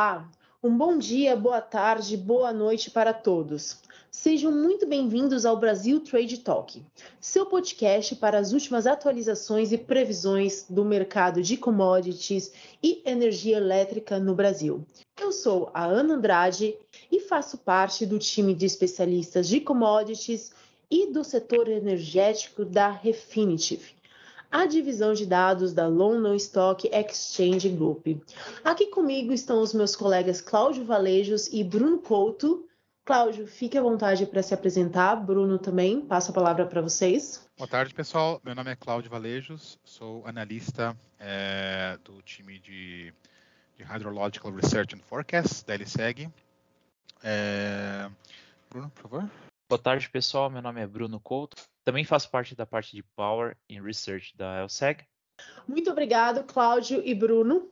[0.00, 0.26] Olá,
[0.62, 3.82] um bom dia, boa tarde, boa noite para todos.
[4.10, 6.82] Sejam muito bem-vindos ao Brasil Trade Talk,
[7.20, 12.50] seu podcast para as últimas atualizações e previsões do mercado de commodities
[12.82, 14.86] e energia elétrica no Brasil.
[15.20, 16.74] Eu sou a Ana Andrade
[17.12, 20.50] e faço parte do time de especialistas de commodities
[20.90, 23.99] e do setor energético da Refinitiv
[24.50, 28.06] a divisão de dados da London Stock Exchange Group.
[28.64, 32.66] Aqui comigo estão os meus colegas Cláudio Valejos e Bruno Couto.
[33.04, 35.16] Cláudio, fique à vontade para se apresentar.
[35.16, 37.48] Bruno também, passo a palavra para vocês.
[37.56, 38.40] Boa tarde, pessoal.
[38.44, 43.12] Meu nome é Cláudio Valejos, sou analista é, do time de,
[43.76, 46.30] de, Hydrological Research and Forecast da LSEG.
[47.22, 48.08] É,
[48.70, 49.49] Bruno, por favor.
[49.70, 50.50] Boa tarde, pessoal.
[50.50, 51.56] Meu nome é Bruno Couto.
[51.84, 55.04] Também faço parte da parte de Power and Research da LSEG.
[55.64, 57.68] Muito obrigado, Cláudio e Bruno,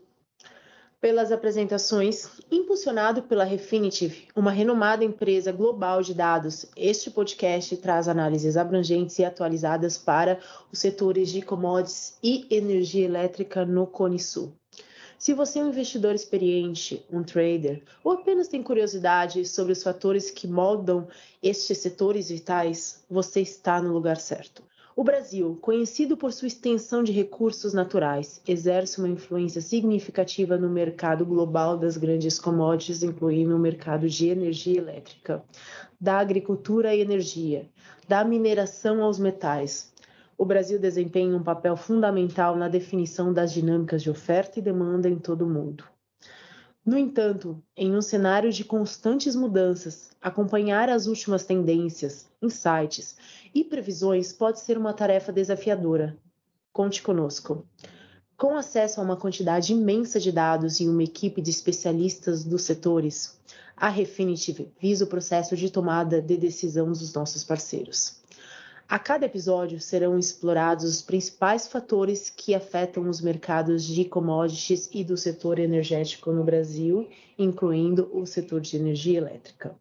[1.01, 2.41] pelas apresentações.
[2.53, 9.25] Impulsionado pela Refinitiv, uma renomada empresa global de dados, este podcast traz análises abrangentes e
[9.25, 10.39] atualizadas para
[10.71, 14.57] os setores de commodities e energia elétrica no Cone Sul.
[15.19, 20.31] Se você é um investidor experiente, um trader, ou apenas tem curiosidade sobre os fatores
[20.31, 21.09] que moldam
[21.43, 24.63] estes setores vitais, você está no lugar certo.
[24.95, 31.27] O Brasil, conhecido por sua extensão de recursos naturais, exerce uma influência significativa no mercado
[31.27, 35.43] global das grandes commodities, incluindo o mercado de energia elétrica,
[36.01, 37.69] da agricultura e energia,
[38.07, 39.93] da mineração aos metais,
[40.39, 45.19] o Brasil desempenha um papel fundamental na definição das dinâmicas de oferta e demanda em
[45.19, 45.83] todo o mundo.
[46.87, 53.17] No entanto, em um cenário de constantes mudanças, acompanhar as últimas tendências, insights
[53.53, 56.17] e previsões pode ser uma tarefa desafiadora.
[56.73, 57.67] Conte conosco.
[58.37, 63.37] Com acesso a uma quantidade imensa de dados e uma equipe de especialistas dos setores,
[63.77, 68.23] a Refinitiv visa o processo de tomada de decisão dos nossos parceiros.
[68.91, 75.05] A cada episódio serão explorados os principais fatores que afetam os mercados de commodities e
[75.05, 77.07] do setor energético no Brasil,
[77.39, 79.77] incluindo o setor de energia elétrica.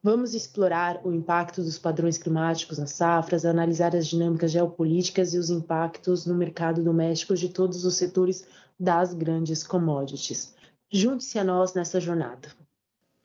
[0.00, 5.50] Vamos explorar o impacto dos padrões climáticos nas safras, analisar as dinâmicas geopolíticas e os
[5.50, 8.46] impactos no mercado doméstico de todos os setores
[8.78, 10.54] das grandes commodities.
[10.88, 12.48] Junte-se a nós nessa jornada.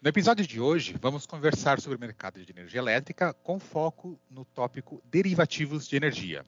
[0.02, 4.44] No episódio de hoje, vamos conversar sobre o mercado de energia elétrica com foco no
[4.44, 6.44] tópico derivativos de energia.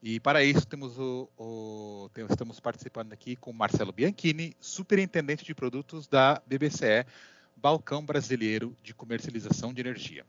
[0.00, 6.06] E para isso temos o, o, estamos participando aqui com Marcelo Bianchini, superintendente de produtos
[6.06, 7.04] da BBCE,
[7.56, 10.24] Balcão Brasileiro de Comercialização de Energia.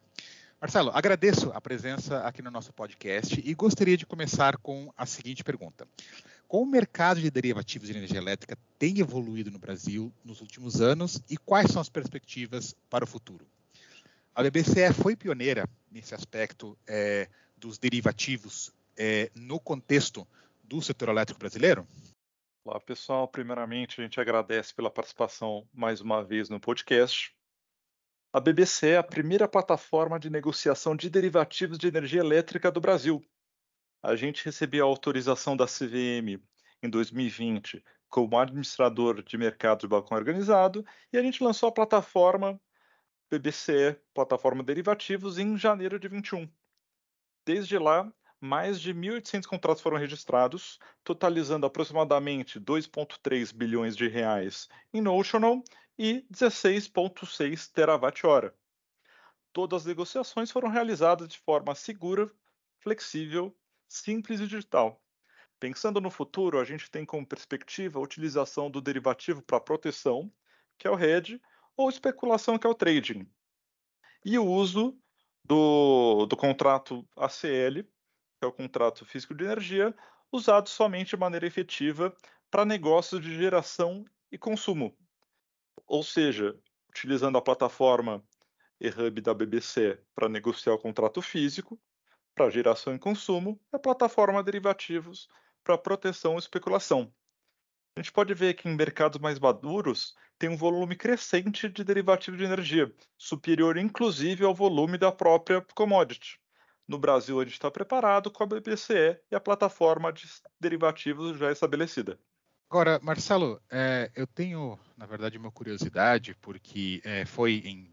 [0.60, 5.44] Marcelo, agradeço a presença aqui no nosso podcast e gostaria de começar com a seguinte
[5.44, 5.88] pergunta.
[6.54, 11.20] Como o mercado de derivativos de energia elétrica tem evoluído no Brasil nos últimos anos
[11.28, 13.44] e quais são as perspectivas para o futuro?
[14.36, 17.28] A BBCE foi pioneira nesse aspecto é,
[17.58, 20.28] dos derivativos é, no contexto
[20.64, 21.88] do setor elétrico brasileiro?
[22.64, 23.28] Olá, pessoal.
[23.28, 27.36] Primeiramente, a gente agradece pela participação mais uma vez no podcast.
[28.32, 33.26] A BBC é a primeira plataforma de negociação de derivativos de energia elétrica do Brasil
[34.04, 36.44] a gente recebeu a autorização da CVM
[36.84, 42.60] em 2020 como administrador de mercado de balcão organizado e a gente lançou a plataforma
[43.32, 46.48] BBCE, plataforma derivativos, em janeiro de 21.
[47.46, 55.02] Desde lá, mais de 1.800 contratos foram registrados, totalizando aproximadamente 2,3 bilhões de reais em
[55.02, 55.64] notional
[55.98, 58.54] e 16,6 terawatt-hora.
[59.54, 62.30] Todas as negociações foram realizadas de forma segura,
[62.82, 63.56] flexível
[63.94, 65.00] simples e digital.
[65.60, 70.32] Pensando no futuro, a gente tem como perspectiva a utilização do derivativo para proteção,
[70.78, 71.40] que é o hedge,
[71.78, 73.30] ou especulação, que é o trading.
[74.26, 74.98] E o uso
[75.46, 79.96] do, do contrato ACL, que é o contrato físico de energia,
[80.32, 82.16] usado somente de maneira efetiva
[82.50, 84.98] para negócios de geração e consumo.
[85.86, 86.58] Ou seja,
[86.90, 88.24] utilizando a plataforma
[88.80, 91.80] eHub da BBC para negociar o contrato físico
[92.36, 95.28] para geração e consumo e a plataforma derivativos
[95.64, 97.14] para proteção e especulação.
[97.96, 102.40] A gente pode ver que em mercados mais maduros tem um volume crescente de derivativos
[102.40, 106.40] de energia, superior inclusive ao volume da própria commodity.
[106.88, 110.28] No Brasil, a gente está preparado com a BPCE e a plataforma de
[110.60, 112.20] derivativos já estabelecida.
[112.70, 117.93] Agora, Marcelo, é, eu tenho, na verdade, uma curiosidade, porque é, foi em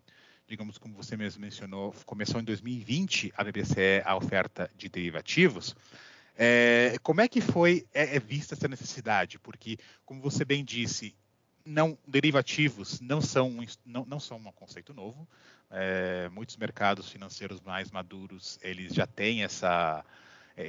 [0.50, 5.76] digamos, como você mesmo mencionou, começou em 2020 a BBCE a oferta de derivativos.
[6.36, 9.38] É, como é que foi é, é, vista essa necessidade?
[9.38, 11.14] Porque, como você bem disse,
[11.64, 15.28] não derivativos não são não, não são um conceito novo.
[15.70, 20.04] É, muitos mercados financeiros mais maduros eles já têm essa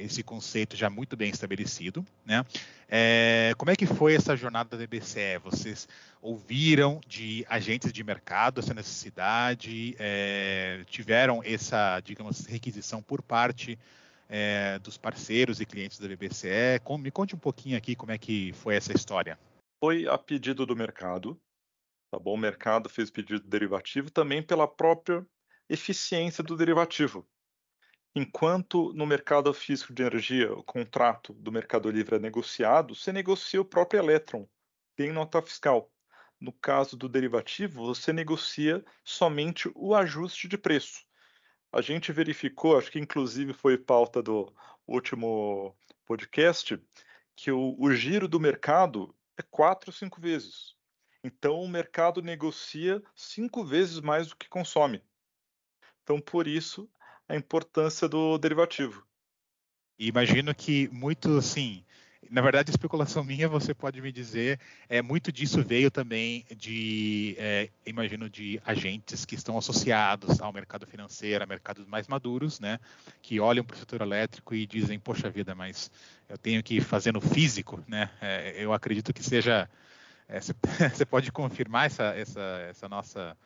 [0.00, 2.44] esse conceito já muito bem estabelecido, né?
[2.88, 5.38] É, como é que foi essa jornada da BCE?
[5.42, 5.88] Vocês
[6.20, 9.96] ouviram de agentes de mercado essa necessidade?
[9.98, 13.78] É, tiveram essa, digamos, requisição por parte
[14.28, 16.80] é, dos parceiros e clientes da BBCE?
[16.98, 19.38] me conte um pouquinho aqui como é que foi essa história.
[19.82, 21.40] Foi a pedido do mercado,
[22.10, 22.34] tá bom?
[22.34, 25.26] O mercado fez pedido derivativo também pela própria
[25.68, 27.26] eficiência do derivativo.
[28.14, 33.60] Enquanto no mercado físico de energia o contrato do Mercado Livre é negociado, você negocia
[33.60, 34.46] o próprio elétron,
[34.94, 35.90] tem nota fiscal.
[36.38, 41.06] No caso do derivativo, você negocia somente o ajuste de preço.
[41.72, 44.52] A gente verificou, acho que inclusive foi pauta do
[44.86, 45.74] último
[46.04, 46.78] podcast,
[47.34, 50.74] que o, o giro do mercado é quatro, cinco vezes.
[51.24, 55.02] Então o mercado negocia cinco vezes mais do que consome.
[56.02, 56.90] Então, por isso,
[57.32, 59.06] a importância do derivativo.
[59.98, 61.82] Imagino que muito, assim,
[62.30, 67.70] na verdade, especulação minha, você pode me dizer, é muito disso veio também de, é,
[67.86, 72.78] imagino, de agentes que estão associados ao mercado financeiro, a mercados mais maduros, né,
[73.22, 75.90] que olham para o setor elétrico e dizem, poxa vida, mas
[76.28, 78.10] eu tenho que fazer no físico, né?
[78.20, 79.70] É, eu acredito que seja,
[80.28, 80.38] é,
[80.94, 83.36] você pode confirmar essa, essa, essa nossa,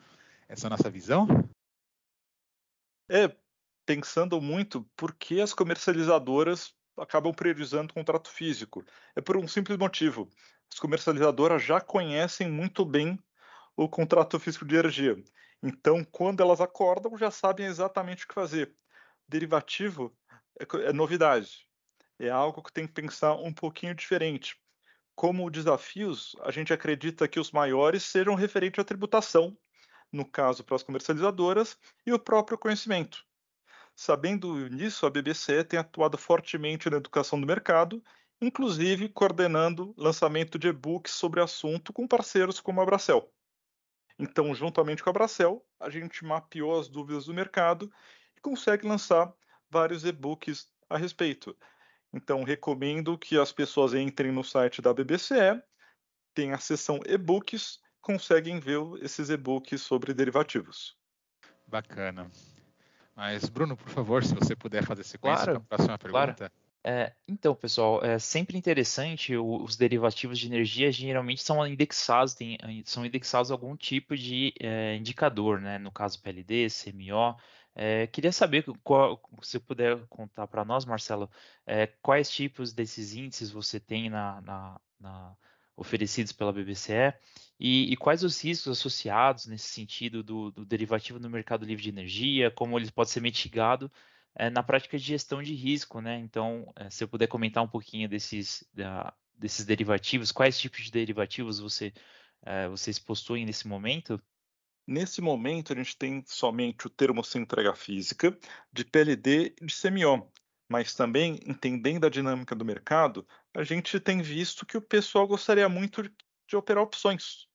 [0.49, 1.29] essa nossa visão?
[3.09, 3.33] É,
[3.87, 8.85] pensando muito por que as comercializadoras acabam priorizando o contrato físico.
[9.15, 10.29] É por um simples motivo.
[10.73, 13.19] As comercializadoras já conhecem muito bem
[13.77, 15.17] o contrato físico de energia.
[15.63, 18.75] Então, quando elas acordam, já sabem exatamente o que fazer.
[19.29, 20.17] Derivativo
[20.59, 21.67] é, é novidade.
[22.19, 24.57] É algo que tem que pensar um pouquinho diferente.
[25.15, 29.57] Como desafios, a gente acredita que os maiores sejam referentes à tributação,
[30.13, 33.25] no caso para as comercializadoras, e o próprio conhecimento.
[33.97, 38.05] Sabendo nisso, a BBC tem atuado fortemente na educação do mercado,
[38.39, 43.33] inclusive coordenando lançamento de e-books sobre assunto com parceiros como a Bracel.
[44.19, 47.91] Então, juntamente com a Bracel, a gente mapeou as dúvidas do mercado
[48.37, 49.33] e consegue lançar
[49.71, 51.57] vários e-books a respeito.
[52.13, 55.63] Então, recomendo que as pessoas entrem no site da BBCE,
[56.35, 60.97] tem a seção e-books, conseguem ver esses e-books sobre derivativos.
[61.67, 62.31] Bacana.
[63.17, 66.35] Mas, Bruno, por favor, se você puder fazer sequência claro, para a próxima pergunta.
[66.35, 66.53] Claro.
[66.85, 73.05] É, então, pessoal, é sempre interessante, os derivativos de energia geralmente são indexados, tem, são
[73.05, 75.79] indexados a algum tipo de é, indicador, né?
[75.79, 77.37] no caso PLD, CMO.
[77.75, 81.29] É, queria saber, qual, se puder contar para nós, Marcelo,
[81.67, 85.37] é, quais tipos desses índices você tem na, na, na
[85.77, 87.15] oferecidos pela BBCE
[87.59, 91.89] e, e, quais os riscos associados nesse sentido do, do, derivativo no mercado livre de
[91.89, 93.91] energia, como ele pode ser mitigado
[94.35, 96.19] é, na prática de gestão de risco, né?
[96.19, 100.91] Então, é, se eu puder comentar um pouquinho desses, da, desses derivativos, quais tipos de
[100.91, 101.93] derivativos você,
[102.45, 104.21] é, vocês possuem nesse momento?
[104.87, 108.39] Nesse momento, a gente tem somente o termo sem entrega física,
[108.73, 110.31] de PLD e de CMO,
[110.69, 115.69] mas também, entendendo a dinâmica do mercado, a gente tem visto que o pessoal gostaria
[115.69, 116.03] muito
[116.47, 117.49] de operar opções.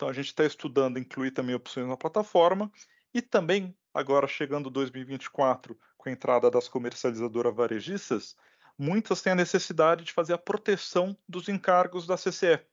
[0.00, 2.72] Então a gente está estudando incluir também opções na plataforma
[3.12, 8.34] e também, agora chegando 2024, com a entrada das comercializadoras varejistas,
[8.78, 12.64] muitas têm a necessidade de fazer a proteção dos encargos da CCE.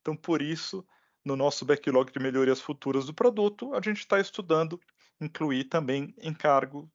[0.00, 0.86] Então, por isso,
[1.24, 4.80] no nosso backlog de melhorias futuras do produto, a gente está estudando
[5.20, 6.88] incluir também encargo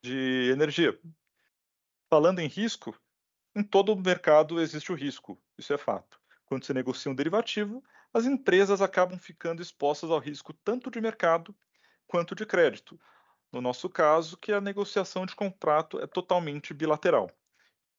[0.00, 0.96] de energia.
[2.08, 2.96] Falando em risco,
[3.52, 6.22] em todo o mercado existe o risco, isso é fato.
[6.54, 7.82] Quando se negocia um derivativo,
[8.12, 11.52] as empresas acabam ficando expostas ao risco tanto de mercado
[12.06, 12.96] quanto de crédito.
[13.50, 17.28] No nosso caso, que a negociação de contrato é totalmente bilateral.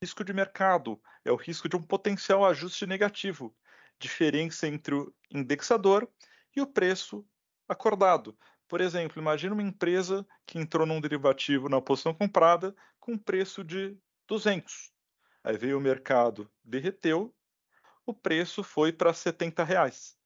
[0.02, 3.54] Risco de mercado é o risco de um potencial ajuste negativo,
[4.00, 6.10] diferença entre o indexador
[6.56, 7.28] e o preço
[7.68, 8.40] acordado.
[8.70, 13.98] Por exemplo, imagine uma empresa que entrou num derivativo na posição comprada com preço de
[14.30, 14.94] 200.
[15.44, 17.36] Aí veio o mercado, derreteu,
[18.06, 20.18] o preço foi para 70 reais.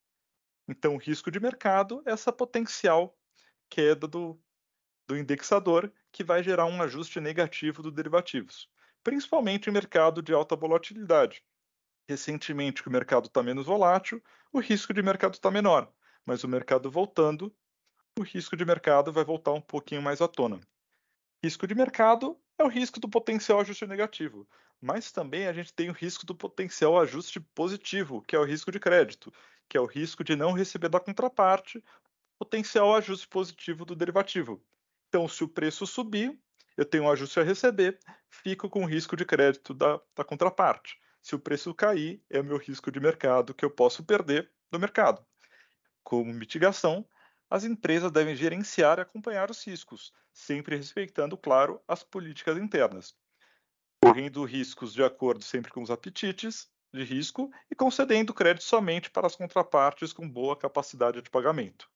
[0.68, 3.18] Então, o risco de mercado é essa potencial
[3.70, 4.40] queda do,
[5.08, 8.70] do indexador que vai gerar um ajuste negativo dos derivativos,
[9.04, 11.44] principalmente em mercado de alta volatilidade.
[12.08, 15.92] Recentemente, que o mercado está menos volátil, o risco de mercado está menor,
[16.26, 17.56] mas o mercado voltando,
[18.18, 20.60] o risco de mercado vai voltar um pouquinho mais à tona.
[21.44, 24.48] Risco de mercado é o risco do potencial ajuste negativo.
[24.82, 28.72] mas também a gente tem o risco do potencial ajuste positivo, que é o risco
[28.72, 29.34] de crédito,
[29.68, 31.84] que é o risco de não receber da contraparte
[32.38, 34.64] potencial ajuste positivo do derivativo.
[35.10, 36.40] Então, se o preço subir,
[36.78, 38.00] eu tenho um ajuste a receber,
[38.30, 40.98] fico com o risco de crédito da, da contraparte.
[41.22, 44.80] Se o preço cair, é o meu risco de mercado que eu posso perder do
[44.80, 45.26] mercado.
[46.02, 47.06] Como mitigação,
[47.50, 53.16] as empresas devem gerenciar e acompanhar os riscos, sempre respeitando, claro, as políticas internas,
[54.04, 59.28] correndo riscos de acordo sempre com os apetites de risco e concedendo crédito somente para
[59.28, 61.90] as contrapartes com boa capacidade de pagamento.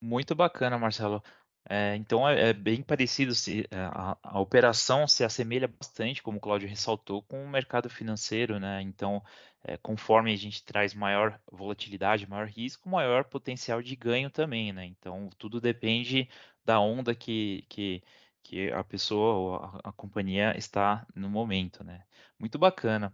[0.00, 1.22] Muito bacana, Marcelo.
[1.68, 6.38] É, então é, é, bem parecido, se, é, a, a, operação se assemelha bastante, como
[6.38, 8.80] o Cláudio ressaltou, com o mercado financeiro, né?
[8.82, 9.22] Então,
[9.64, 14.84] é, conforme a gente traz maior volatilidade, maior risco, maior potencial de ganho também, né?
[14.86, 16.28] Então, tudo depende
[16.64, 18.02] da onda que, que,
[18.42, 22.04] que a pessoa ou a, a companhia está no momento, né?
[22.38, 23.12] Muito bacana.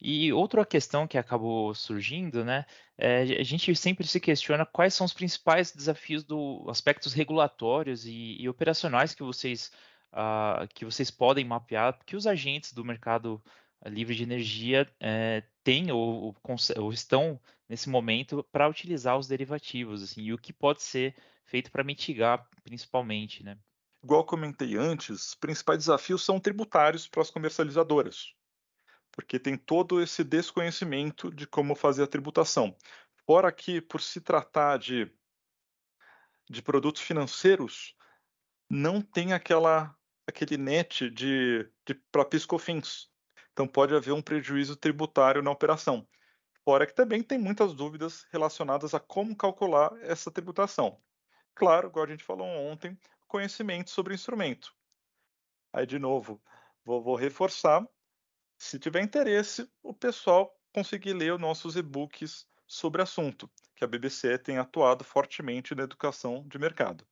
[0.00, 2.64] E outra questão que acabou surgindo, né,
[2.96, 8.36] é, a gente sempre se questiona quais são os principais desafios do aspectos regulatórios e,
[8.40, 9.72] e operacionais que vocês
[10.12, 13.42] uh, que vocês podem mapear, que os agentes do mercado
[13.86, 16.34] livre de energia é, têm ou,
[16.76, 21.14] ou, estão nesse momento para utilizar os derivativos, assim, e o que pode ser
[21.44, 23.56] feito para mitigar, principalmente, né?
[24.02, 28.37] Igual comentei antes, os principais desafios são tributários para as comercializadoras
[29.18, 32.76] porque tem todo esse desconhecimento de como fazer a tributação.
[33.26, 35.12] Fora que, por se tratar de,
[36.48, 37.96] de produtos financeiros,
[38.70, 39.92] não tem aquela
[40.24, 43.10] aquele net de, de para piscofins.
[43.52, 46.06] Então pode haver um prejuízo tributário na operação.
[46.64, 51.02] Fora que também tem muitas dúvidas relacionadas a como calcular essa tributação.
[51.56, 52.96] Claro, igual a gente falou ontem,
[53.26, 54.72] conhecimento sobre o instrumento.
[55.72, 56.40] Aí, de novo,
[56.84, 57.84] vou, vou reforçar
[58.58, 64.36] se tiver interesse, o pessoal conseguir ler os nossos e-books sobre assunto, que a BBC
[64.38, 67.06] tem atuado fortemente na educação de mercado.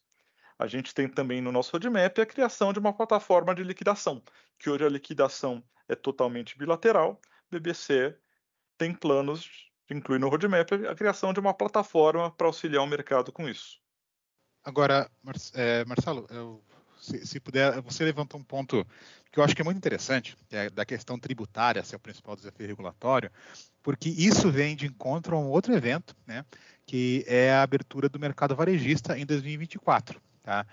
[0.57, 4.23] A gente tem também no nosso roadmap a criação de uma plataforma de liquidação,
[4.57, 7.19] que hoje a liquidação é totalmente bilateral.
[7.51, 8.17] BBC
[8.77, 13.31] tem planos de incluir no roadmap a criação de uma plataforma para auxiliar o mercado
[13.31, 13.79] com isso.
[14.63, 15.09] Agora,
[15.53, 16.63] é, Marcelo, eu,
[17.05, 18.85] se, se, puder, você levantou um ponto
[19.31, 22.35] que eu acho que é muito interessante, que é da questão tributária ser o principal
[22.35, 23.31] desafio regulatório,
[23.83, 26.43] porque isso vem de encontro a um outro evento, né,
[26.85, 30.21] que é a abertura do mercado varejista em 2024.
[30.41, 30.65] Tá?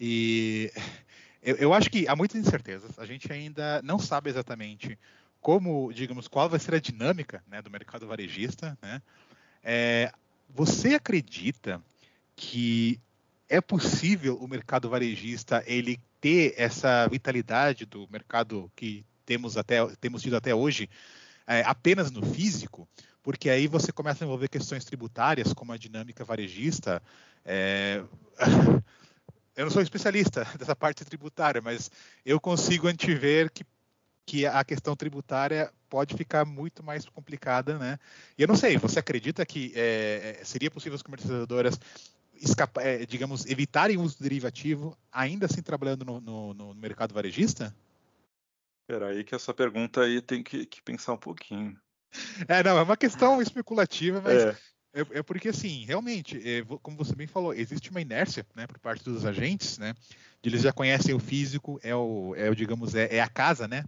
[0.00, 0.72] E
[1.42, 2.98] eu, eu acho que há muitas incertezas.
[2.98, 4.98] A gente ainda não sabe exatamente
[5.40, 8.76] como, digamos, qual vai ser a dinâmica né, do mercado varejista.
[8.82, 9.00] Né?
[9.62, 10.12] É,
[10.48, 11.80] você acredita
[12.34, 13.00] que
[13.48, 20.22] é possível o mercado varejista ele ter essa vitalidade do mercado que temos até temos
[20.22, 20.88] tido até hoje
[21.46, 22.88] é, apenas no físico,
[23.22, 27.00] porque aí você começa a envolver questões tributárias, como a dinâmica varejista.
[27.44, 28.02] É...
[29.56, 31.90] eu não sou especialista dessa parte tributária, mas
[32.24, 33.64] eu consigo antever que,
[34.24, 37.98] que a questão tributária pode ficar muito mais complicada, né?
[38.36, 41.78] E eu não sei, você acredita que é, é seria possível as comercializadoras
[42.40, 47.14] escapar, é, digamos, evitarem o uso do derivativo, ainda assim trabalhando no, no, no mercado
[47.14, 47.74] varejista?
[48.82, 51.76] Espera aí que essa pergunta aí tem que, que, pensar um pouquinho.
[52.48, 54.56] É, não, é uma questão especulativa, mas é,
[54.96, 58.78] é, é porque, assim, realmente, é, como você bem falou, existe uma inércia, né, por
[58.78, 59.92] parte dos agentes, né,
[60.42, 63.84] eles já conhecem o físico, é o, é o digamos, é, é a casa, né,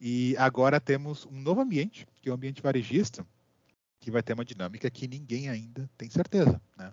[0.00, 3.24] e agora temos um novo ambiente, que é o ambiente varejista,
[4.00, 6.92] que vai ter uma dinâmica que ninguém ainda tem certeza, né,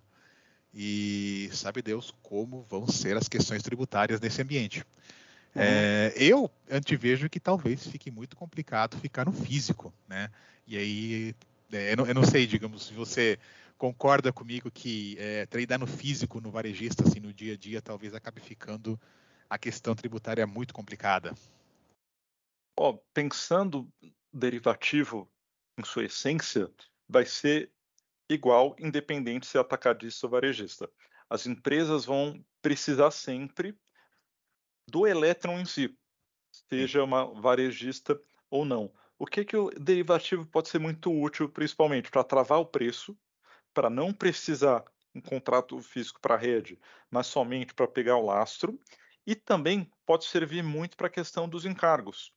[0.74, 4.86] e sabe Deus como vão ser as questões tributárias nesse ambiente.
[5.56, 5.62] Uhum.
[5.62, 10.30] É, eu antevejo que talvez fique muito complicado ficar no físico, né?
[10.66, 11.36] E aí,
[11.72, 13.38] é, eu, não, eu, não, sei, digamos, se você
[13.78, 18.14] concorda comigo que é, treinar no físico, no varejista, assim, no dia a dia, talvez
[18.14, 19.00] acabe ficando
[19.50, 21.34] a questão tributária muito complicada.
[22.78, 23.92] Oh, pensando
[24.32, 25.30] derivativo
[25.78, 26.72] em sua essência,
[27.10, 27.70] vai ser
[28.34, 30.90] igual, independente se é atacadista ou varejista.
[31.30, 33.78] As empresas vão precisar sempre
[34.88, 35.98] do elétron em si,
[36.70, 38.20] seja uma varejista
[38.50, 38.92] ou não.
[39.18, 43.18] o que, que o derivativo pode ser muito útil, principalmente para travar o preço,
[43.74, 44.84] para não precisar
[45.14, 48.80] um contrato físico para a rede, mas somente para pegar o lastro,
[49.26, 52.34] e também pode servir muito para a questão dos encargos,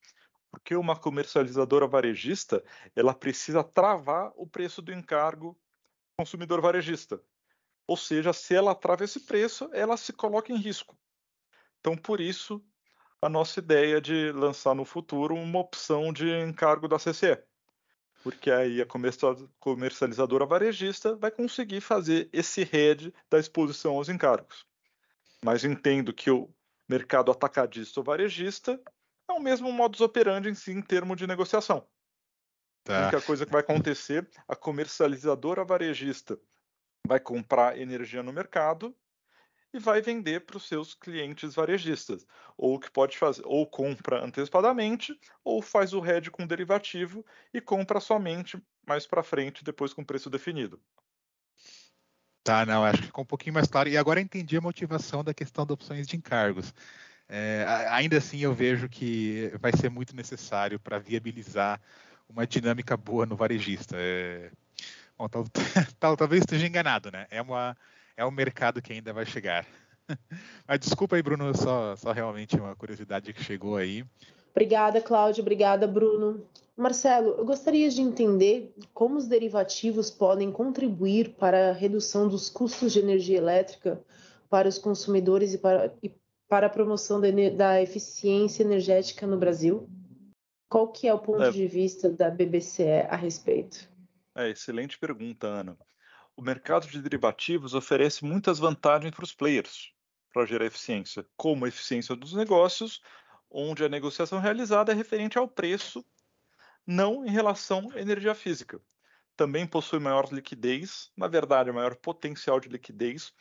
[0.50, 2.62] porque uma comercializadora varejista
[2.94, 5.58] ela precisa travar o preço do encargo
[6.18, 7.20] consumidor varejista.
[7.86, 10.96] Ou seja, se ela trava esse preço, ela se coloca em risco.
[11.80, 12.64] Então, por isso,
[13.20, 17.42] a nossa ideia de lançar no futuro uma opção de encargo da CCE.
[18.22, 18.86] Porque aí a
[19.60, 24.66] comercializadora varejista vai conseguir fazer esse head da exposição aos encargos.
[25.44, 26.48] Mas entendo que o
[26.88, 28.80] mercado atacadista ou varejista
[29.28, 31.86] é o mesmo modus operandi em si em termos de negociação.
[32.84, 32.98] Tá.
[32.98, 36.38] A única coisa que vai acontecer, a comercializadora varejista
[37.06, 38.94] vai comprar energia no mercado
[39.72, 42.26] e vai vender para os seus clientes varejistas.
[42.56, 47.98] Ou que pode fazer, ou compra antecipadamente, ou faz o hedge com derivativo e compra
[48.00, 50.80] somente mais para frente, depois com preço definido.
[52.44, 53.88] Tá, não, acho que ficou um pouquinho mais claro.
[53.88, 56.74] E agora entendi a motivação da questão de opções de encargos.
[57.26, 61.80] É, ainda assim, eu vejo que vai ser muito necessário para viabilizar
[62.34, 63.96] uma dinâmica boa no varejista.
[63.96, 64.50] É,
[65.16, 65.44] bom, tal,
[65.98, 67.26] tal, talvez esteja enganado, né?
[67.30, 67.76] É uma,
[68.16, 69.64] é um mercado que ainda vai chegar.
[70.66, 74.04] Mas desculpa aí, Bruno, só, só realmente uma curiosidade que chegou aí.
[74.50, 75.42] Obrigada, Cláudio.
[75.42, 76.46] Obrigada, Bruno.
[76.76, 82.92] Marcelo, eu gostaria de entender como os derivativos podem contribuir para a redução dos custos
[82.92, 84.00] de energia elétrica
[84.50, 86.12] para os consumidores e para, e
[86.48, 89.88] para a promoção da, da, eficiência energética no Brasil.
[90.68, 91.50] Qual que é o ponto é.
[91.50, 93.88] de vista da BBCE a respeito?
[94.34, 95.78] É, excelente pergunta, Ana
[96.36, 99.92] o mercado de derivativos oferece muitas vantagens para os players
[100.32, 103.00] para gerar eficiência, como a eficiência dos negócios,
[103.48, 106.04] onde a negociação realizada é referente ao preço,
[106.84, 108.80] não em relação à energia física.
[109.36, 113.32] Também possui maior liquidez, na verdade, maior potencial de liquidez,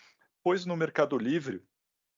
[0.44, 1.64] pois no Mercado Livre,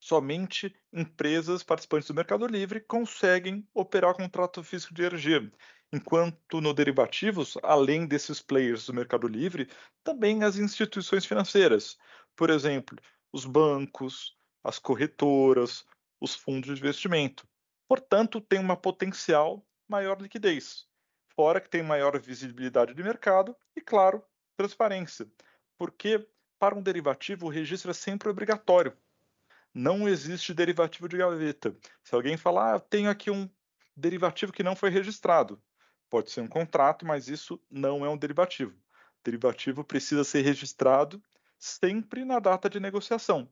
[0.06, 5.52] somente empresas participantes do Mercado Livre conseguem operar contrato físico de energia,
[5.91, 9.68] enquanto no derivativos, além desses players do Mercado Livre,
[10.04, 11.98] também as instituições financeiras,
[12.36, 12.96] por exemplo,
[13.34, 15.84] os bancos, as corretoras,
[16.22, 17.48] os fundos de investimento.
[17.88, 20.86] Portanto, tem uma potencial maior liquidez,
[21.36, 24.24] fora que tem maior visibilidade de mercado e, claro,
[24.56, 25.28] transparência,
[25.80, 28.96] porque para um derivativo o registro é sempre obrigatório.
[29.75, 31.77] Não existe derivativo de gaveta.
[32.03, 33.47] Se alguém falar, ah, tenho aqui um
[33.95, 35.61] derivativo que não foi registrado,
[36.09, 38.73] Pode ser um contrato, mas isso não é um derivativo.
[39.23, 41.21] Derivativo precisa ser registrado
[41.57, 43.51] sempre na data de negociação.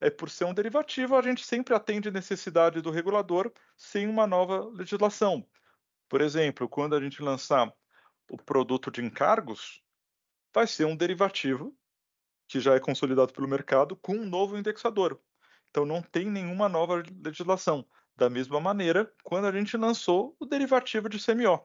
[0.00, 4.64] É por ser um derivativo, a gente sempre atende necessidade do regulador sem uma nova
[4.70, 5.46] legislação.
[6.08, 7.72] Por exemplo, quando a gente lançar
[8.30, 9.82] o produto de encargos,
[10.54, 11.76] vai ser um derivativo
[12.50, 15.20] que já é consolidado pelo mercado com um novo indexador.
[15.70, 17.86] Então não tem nenhuma nova legislação.
[18.16, 21.64] Da mesma maneira, quando a gente lançou o derivativo de CMO.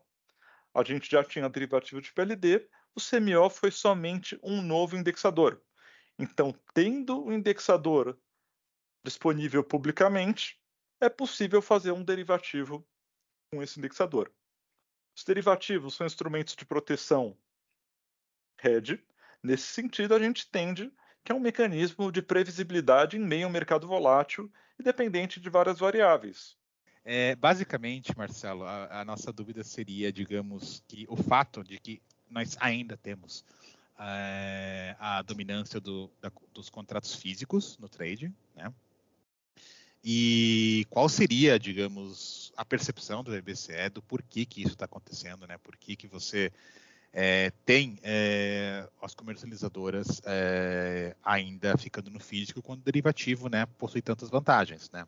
[0.75, 5.59] A gente já tinha derivativo de PLD, o CMO foi somente um novo indexador.
[6.19, 8.15] Então, tendo o indexador
[9.03, 10.61] disponível publicamente,
[11.01, 12.87] é possível fazer um derivativo
[13.51, 14.31] com esse indexador.
[15.17, 17.35] Os derivativos são instrumentos de proteção
[18.63, 19.03] hedge.
[19.45, 20.91] Nesse sentido, a gente tende
[21.23, 25.49] que é um mecanismo de previsibilidade em meio a um mercado volátil e dependente de
[25.49, 26.57] várias variáveis.
[27.03, 32.57] É, basicamente, Marcelo, a, a, nossa dúvida seria, digamos, que o fato de que nós
[32.59, 33.45] ainda temos
[33.99, 38.73] é, a dominância do, da, dos contratos físicos no trade, né?
[40.03, 45.59] E qual seria, digamos, a percepção do BBCE do porquê que isso está acontecendo, né?
[45.59, 46.51] Por que, que você
[47.17, 54.01] é, tem é, as comercializadoras é, ainda ficando no físico quando o derivativo né, possui
[54.01, 54.91] tantas vantagens.
[54.91, 55.07] Né?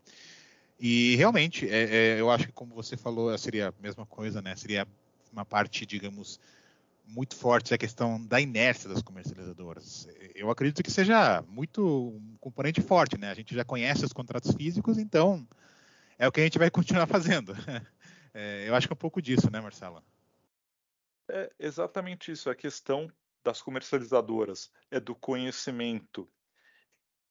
[0.80, 4.56] E realmente, é, é, eu acho que como você falou, seria a mesma coisa, né?
[4.56, 4.88] seria
[5.34, 6.40] uma parte, digamos,
[7.06, 10.08] muito forte a questão da inércia das comercializadoras.
[10.34, 13.32] Eu acredito que seja muito um componente forte, né?
[13.32, 15.46] A gente já conhece os contratos físicos, então
[16.18, 17.54] é o que a gente vai continuar fazendo.
[18.34, 20.04] É, eu acho que é um pouco disso, né, Marcela?
[21.30, 22.50] É exatamente isso.
[22.50, 23.12] A questão
[23.44, 26.30] das comercializadoras é do conhecimento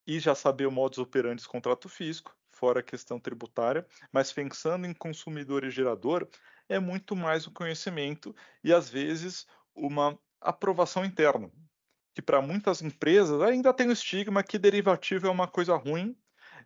[0.06, 4.86] e já saber o modus operandi do contrato físico, fora a questão tributária, mas pensando
[4.86, 6.28] em consumidor e gerador,
[6.68, 11.50] é muito mais o conhecimento e às vezes uma aprovação interna,
[12.14, 16.16] que para muitas empresas ainda tem o estigma que derivativo é uma coisa ruim,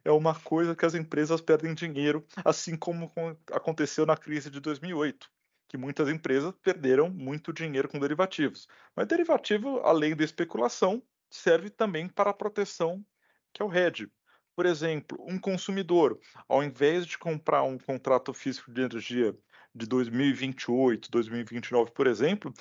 [0.05, 3.11] é uma coisa que as empresas perdem dinheiro, assim como
[3.51, 5.31] aconteceu na crise de 2008
[5.71, 8.67] que muitas empresas perderam muito dinheiro com derivativos.
[8.95, 13.07] Mas derivativo, além da especulação, serve também para a proteção,
[13.53, 14.11] que é o hedge.
[14.57, 19.33] Por exemplo, um consumidor, ao invés de comprar um contrato físico de energia
[19.73, 22.53] de 2028, 2029, por exemplo,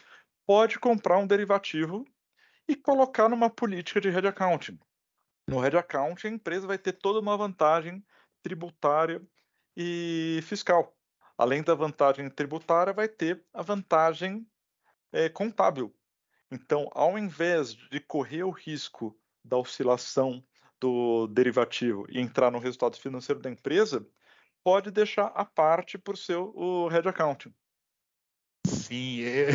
[0.45, 2.05] pode comprar um derivativo
[2.67, 4.79] e colocar numa política de hedge accounting.
[5.47, 8.05] No hedge accounting, a empresa vai ter toda uma vantagem
[8.43, 9.19] tributária
[9.75, 10.95] e fiscal
[11.39, 14.45] além da vantagem tributária, vai ter a vantagem
[15.13, 15.95] é, contábil.
[16.51, 20.43] Então, ao invés de correr o risco da oscilação
[20.81, 24.05] do derivativo e entrar no resultado financeiro da empresa,
[24.61, 27.53] pode deixar a parte por seu o hedge accounting.
[28.67, 29.49] Sim, é,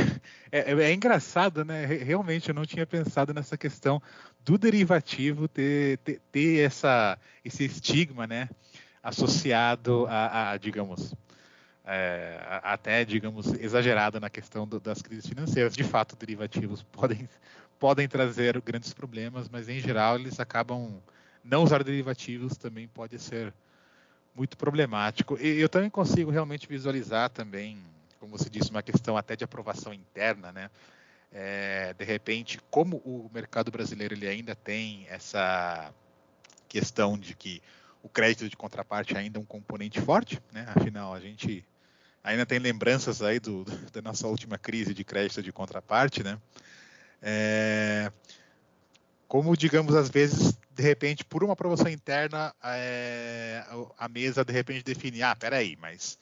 [0.51, 1.85] é, é, engraçado, né?
[1.85, 4.01] Realmente eu não tinha pensado nessa questão
[4.40, 8.49] do derivativo ter, ter, ter essa, esse estigma, né?
[9.03, 11.14] Associado a, a digamos,
[11.87, 15.75] é, até, digamos, exagerada na questão do, das crises financeiras.
[15.75, 17.29] De fato, derivativos podem,
[17.79, 21.01] podem trazer grandes problemas, mas em geral eles acabam.
[21.42, 23.53] Não usar derivativos também pode ser
[24.35, 25.37] muito problemático.
[25.38, 27.77] E eu também consigo realmente visualizar também,
[28.18, 30.70] como você disse, uma questão até de aprovação interna, né?
[31.31, 35.92] É, de repente, como o mercado brasileiro ele ainda tem essa
[36.66, 37.61] questão de que
[38.03, 40.66] o crédito de contraparte ainda é um componente forte, né?
[40.75, 41.64] Afinal, a gente
[42.25, 46.41] ainda tem lembranças aí do, da nossa última crise de crédito de contraparte, né?
[47.21, 48.11] É,
[49.29, 53.65] como, digamos, às vezes, de repente, por uma aprovação interna, é,
[53.99, 56.19] a mesa, de repente, define, ah, peraí, mas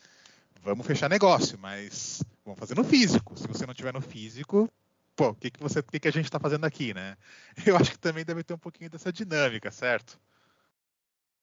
[0.62, 3.38] vamos fechar negócio, mas vamos fazer no físico.
[3.38, 4.68] Se você não tiver no físico,
[5.14, 7.16] pô, o que, que, você, que, que a gente está fazendo aqui, né?
[7.64, 10.18] Eu acho que também deve ter um pouquinho dessa dinâmica, certo?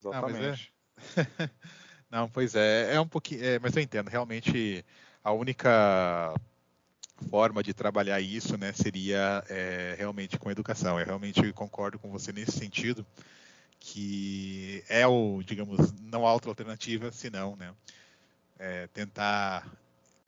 [0.02, 0.72] Exatamente.
[1.16, 1.50] Ah, é...
[2.10, 4.84] Não, pois é, é um pouquinho, é, mas eu entendo, realmente
[5.22, 6.34] a única
[7.30, 10.98] forma de trabalhar isso, né, seria é, realmente com educação.
[10.98, 13.06] Eu realmente concordo com você nesse sentido,
[13.78, 17.72] que é o, digamos, não há outra alternativa senão, né,
[18.58, 19.70] é, tentar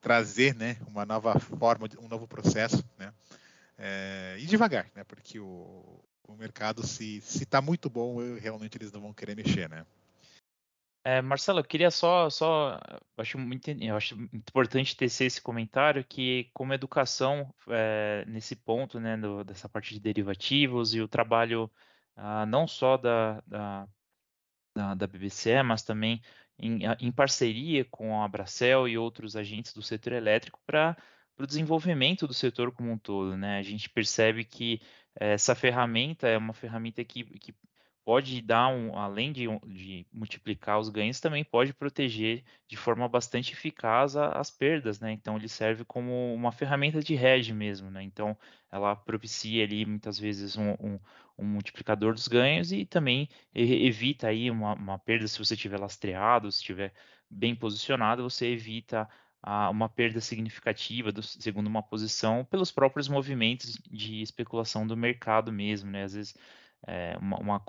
[0.00, 3.12] trazer, né, uma nova forma, um novo processo, né,
[3.76, 9.00] é, e devagar, né, porque o, o mercado se está muito bom, realmente eles não
[9.00, 9.84] vão querer mexer, né.
[11.04, 12.78] É, Marcelo, eu queria só, só,
[13.16, 19.16] acho muito, eu acho importante tecer esse comentário que, como educação é, nesse ponto, né,
[19.16, 21.68] do, dessa parte de derivativos e o trabalho
[22.16, 23.88] ah, não só da, da,
[24.74, 26.22] da, da BBCE, mas também
[26.58, 30.96] em, em, parceria com a Bracel e outros agentes do setor elétrico para
[31.38, 33.58] o desenvolvimento do setor como um todo, né?
[33.58, 34.80] A gente percebe que
[35.16, 37.54] essa ferramenta é uma ferramenta que, que
[38.04, 43.52] pode dar um, além de, de, multiplicar os ganhos, também pode proteger de forma bastante
[43.52, 45.12] eficaz a, as perdas, né?
[45.12, 48.02] Então ele serve como uma ferramenta de hedge mesmo, né?
[48.02, 48.36] Então
[48.70, 50.98] ela propicia ali muitas vezes um, um,
[51.38, 56.50] um multiplicador dos ganhos e também evita aí uma, uma, perda se você estiver lastreado,
[56.50, 56.92] se estiver
[57.30, 59.08] bem posicionado, você evita
[59.42, 65.52] a, uma perda significativa do, segundo uma posição pelos próprios movimentos de especulação do mercado
[65.52, 66.04] mesmo, né?
[66.04, 66.34] Às vezes
[66.86, 67.62] é, uma, uma,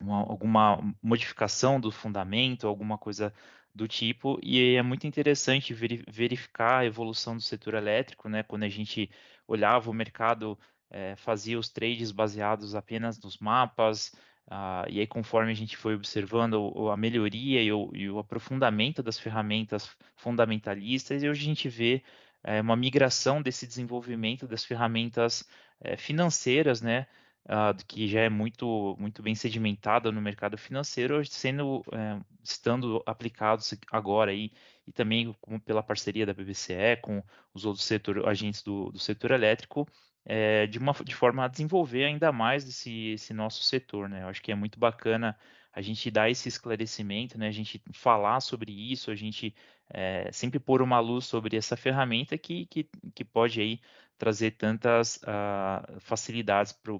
[0.00, 3.32] uma, alguma modificação do fundamento, alguma coisa
[3.74, 8.42] do tipo, e é muito interessante verificar a evolução do setor elétrico, né?
[8.42, 9.10] Quando a gente
[9.46, 10.58] olhava o mercado,
[10.90, 14.12] é, fazia os trades baseados apenas nos mapas,
[14.50, 19.02] ah, e aí conforme a gente foi observando a melhoria e o, e o aprofundamento
[19.02, 22.02] das ferramentas fundamentalistas, e hoje a gente vê
[22.42, 25.46] é, uma migração desse desenvolvimento das ferramentas
[25.80, 27.06] é, financeiras, né?
[27.46, 33.74] Uh, que já é muito, muito bem sedimentada no mercado financeiro, sendo, uh, estando aplicados
[33.90, 34.52] agora aí,
[34.86, 37.22] e também como pela parceria da BBCE com
[37.52, 39.86] os outros setor, agentes do, do setor elétrico,
[40.24, 44.08] é, de, uma, de forma a desenvolver ainda mais esse, esse nosso setor.
[44.08, 44.22] Né?
[44.22, 45.36] Eu acho que é muito bacana
[45.78, 47.46] a gente dar esse esclarecimento, né?
[47.46, 49.54] a gente falar sobre isso, a gente
[49.88, 53.80] é, sempre pôr uma luz sobre essa ferramenta que, que, que pode aí
[54.18, 56.92] trazer tantas uh, facilidades para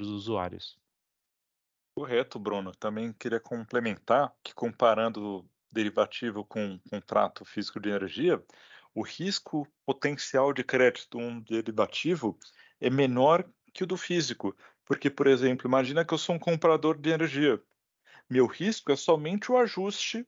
[0.00, 0.78] os usuários.
[1.92, 2.70] Correto, Bruno.
[2.70, 8.40] Também queria complementar que comparando derivativo com contrato físico de energia,
[8.94, 12.38] o risco potencial de crédito de um derivativo
[12.80, 14.56] é menor que o do físico.
[14.84, 17.60] Porque, por exemplo, imagina que eu sou um comprador de energia.
[18.30, 20.24] Meu risco é somente o ajuste,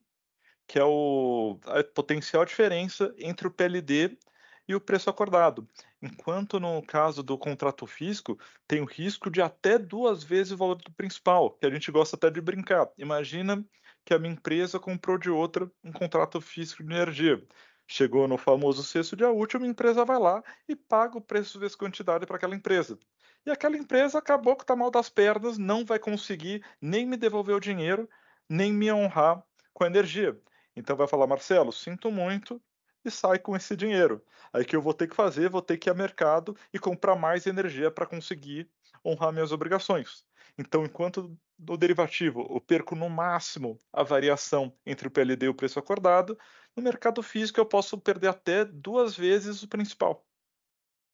[0.67, 4.19] que é o, a potencial diferença entre o PLD
[4.67, 5.69] e o preço acordado.
[6.03, 8.37] Enquanto no caso do contrato físico,
[8.67, 12.17] tem o risco de até duas vezes o valor do principal, que a gente gosta
[12.17, 12.91] até de brincar.
[12.99, 13.65] Imagina
[14.05, 17.41] que a minha empresa comprou de outra um contrato físico de energia.
[17.87, 21.77] Chegou no famoso sexto dia útil, uma empresa vai lá e paga o preço vezes
[21.77, 22.99] quantidade para aquela empresa.
[23.45, 27.57] E aquela empresa acabou que está mal das pernas, não vai conseguir nem me devolver
[27.57, 28.09] o dinheiro,
[28.49, 30.41] nem me honrar com a energia.
[30.77, 32.63] Então vai falar, Marcelo, sinto muito
[33.05, 34.25] e sai com esse dinheiro.
[34.53, 37.17] Aí que eu vou ter que fazer, vou ter que ir ao mercado e comprar
[37.17, 38.71] mais energia para conseguir
[39.05, 40.25] honrar minhas obrigações.
[40.57, 45.55] Então, enquanto no derivativo eu perco no máximo a variação entre o PLD e o
[45.55, 46.39] preço acordado,
[46.77, 50.25] no mercado físico eu posso perder até duas vezes o principal.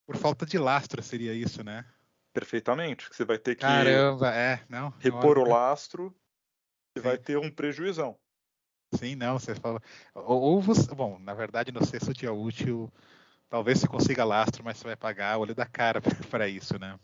[0.07, 1.85] Por falta de lastro seria isso, né?
[2.39, 3.09] Perfeitamente.
[3.11, 4.95] Você vai ter que Caramba, é, não.
[5.01, 6.15] repor o lastro
[6.97, 8.17] e vai ter um prejuízão.
[8.95, 9.83] Sim, não, você fala.
[10.15, 12.89] Ou, você, bom, na verdade, no sexto dia útil,
[13.51, 16.97] talvez você consiga lastro, mas você vai pagar o olho da cara para isso, né?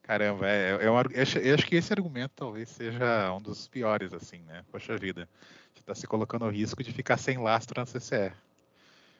[0.00, 4.14] Caramba, é, é, é um, eu acho que esse argumento talvez seja um dos piores,
[4.14, 4.64] assim, né?
[4.72, 5.28] Poxa vida,
[5.74, 8.32] você está se colocando no risco de ficar sem lastro na CCE.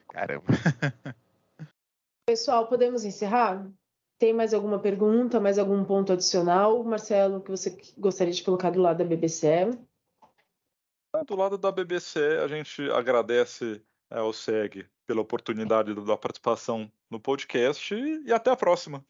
[0.09, 0.45] Caramba.
[2.27, 3.71] Pessoal, podemos encerrar?
[4.23, 8.79] Tem mais alguma pergunta, mais algum ponto adicional, Marcelo, que você gostaria de colocar do
[8.79, 9.77] lado da BBC?
[11.27, 17.19] Do lado da BBC, a gente agradece é, ao SEG pela oportunidade da participação no
[17.19, 19.03] podcast e até a próxima.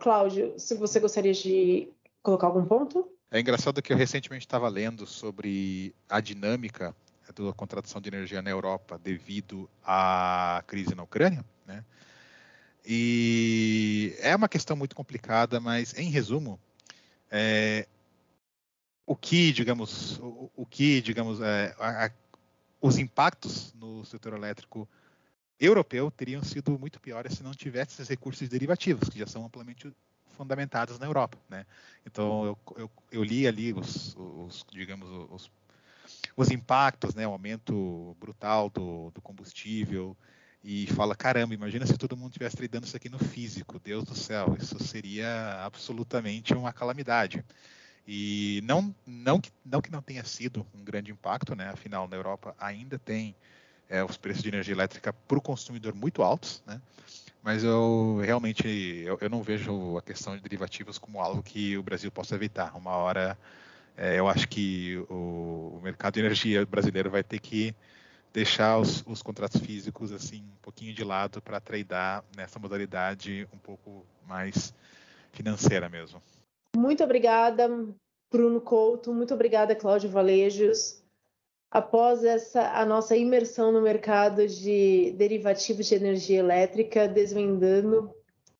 [0.00, 3.06] Cláudio, se você gostaria de colocar algum ponto?
[3.30, 6.96] É engraçado que eu recentemente estava lendo sobre a dinâmica
[7.30, 11.84] da contratação de energia na Europa devido à crise na Ucrânia, né?
[12.84, 16.60] E é uma questão muito complicada, mas em resumo,
[17.30, 17.88] é,
[19.06, 22.10] o que, digamos, o, o que, digamos, é, a, a,
[22.80, 24.88] os impactos no setor elétrico
[25.58, 29.90] europeu teriam sido muito piores se não tivesse esses recursos derivativos, que já são amplamente
[30.36, 31.38] fundamentados na Europa.
[31.48, 31.64] Né?
[32.04, 35.50] Então, eu, eu, eu li ali os, os digamos, os,
[36.36, 37.26] os, impactos, né?
[37.26, 40.16] o aumento brutal do, do combustível,
[40.64, 44.14] e fala, caramba, imagina se todo mundo tivesse tradando isso aqui no físico, Deus do
[44.14, 47.44] céu, isso seria absolutamente uma calamidade.
[48.08, 51.68] E não, não, que, não que não tenha sido um grande impacto, né?
[51.68, 53.34] afinal, na Europa ainda tem
[53.90, 56.80] é, os preços de energia elétrica para o consumidor muito altos, né?
[57.42, 58.66] mas eu realmente
[59.04, 62.74] eu, eu, não vejo a questão de derivativos como algo que o Brasil possa evitar.
[62.74, 63.38] Uma hora
[63.98, 67.74] é, eu acho que o, o, mercado de energia brasileiro vai ter que
[68.34, 73.58] deixar os, os contratos físicos assim um pouquinho de lado para tradear nessa modalidade um
[73.58, 74.74] pouco mais
[75.32, 76.20] financeira mesmo.
[76.76, 77.68] Muito obrigada,
[78.30, 79.14] Bruno Couto.
[79.14, 81.02] Muito obrigada, Cláudio Valejos
[81.74, 88.14] após essa a nossa imersão no mercado de derivativos de energia elétrica, desvendando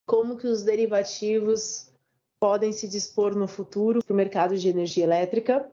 [0.05, 1.93] como que os derivativos
[2.41, 5.71] podem se dispor no futuro para o mercado de energia elétrica.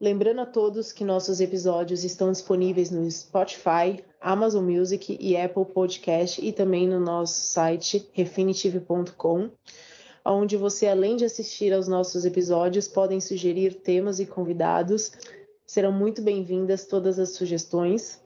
[0.00, 6.42] Lembrando a todos que nossos episódios estão disponíveis no Spotify, Amazon Music e Apple Podcast
[6.42, 9.50] e também no nosso site refinitiv.com,
[10.24, 15.12] onde você, além de assistir aos nossos episódios, podem sugerir temas e convidados.
[15.70, 18.20] Serão muito bem-vindas todas as sugestões.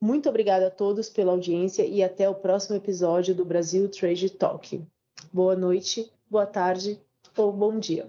[0.00, 4.82] Muito obrigada a todos pela audiência e até o próximo episódio do Brasil Trade Talk.
[5.30, 6.98] Boa noite, boa tarde
[7.36, 8.08] ou bom dia.